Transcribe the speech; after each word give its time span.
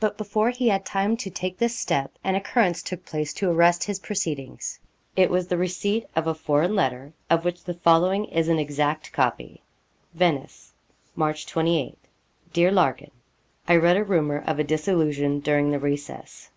But 0.00 0.18
before 0.18 0.50
he 0.50 0.66
had 0.66 0.84
time 0.84 1.16
to 1.18 1.30
take 1.30 1.56
this 1.58 1.78
step, 1.78 2.10
an 2.24 2.34
occurrence 2.34 2.82
took 2.82 3.04
place 3.06 3.32
to 3.34 3.48
arrest 3.52 3.84
his 3.84 4.00
proceedings. 4.00 4.80
It 5.14 5.30
was 5.30 5.46
the 5.46 5.56
receipt 5.56 6.06
of 6.16 6.26
a 6.26 6.34
foreign 6.34 6.74
letter, 6.74 7.12
of 7.30 7.44
which 7.44 7.62
the 7.62 7.74
following 7.74 8.24
is 8.24 8.48
an 8.48 8.58
exact 8.58 9.12
copy: 9.12 9.62
'VENICE: 10.12 10.72
March 11.14 11.46
28. 11.46 11.96
'DEAR 12.52 12.72
LARKIN, 12.72 13.12
I 13.68 13.76
read 13.76 13.96
a 13.96 14.02
rumour 14.02 14.42
of 14.44 14.58
a 14.58 14.64
dissolution 14.64 15.38
during 15.38 15.70
the 15.70 15.78
recess. 15.78 16.50